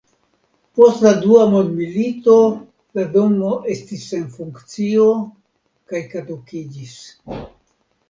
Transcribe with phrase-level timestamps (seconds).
[0.77, 2.39] Post la Dua mondmilito
[3.01, 5.09] la domo estis sen funkcio
[5.93, 7.01] kaj kadukiĝis.